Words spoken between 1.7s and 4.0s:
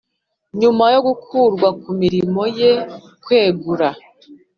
ku mirimo ye kwegura